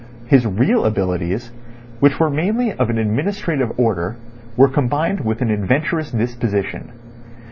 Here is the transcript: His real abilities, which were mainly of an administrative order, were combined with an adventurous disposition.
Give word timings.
His 0.25 0.47
real 0.47 0.83
abilities, 0.83 1.51
which 1.99 2.19
were 2.19 2.31
mainly 2.31 2.73
of 2.73 2.89
an 2.89 2.97
administrative 2.97 3.71
order, 3.77 4.15
were 4.57 4.67
combined 4.67 5.19
with 5.19 5.43
an 5.43 5.51
adventurous 5.51 6.09
disposition. 6.09 6.91